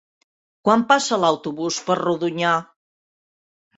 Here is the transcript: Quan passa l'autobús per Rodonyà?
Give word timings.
Quan 0.69 0.85
passa 0.93 1.19
l'autobús 1.25 1.79
per 1.91 1.99
Rodonyà? 2.03 2.57